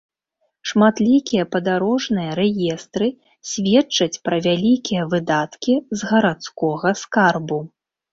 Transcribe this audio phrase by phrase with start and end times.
[0.69, 3.09] Шматлікія падарожныя рэестры
[3.49, 7.59] сведчаць пра вялікія выдаткі з гарадскога скарбу.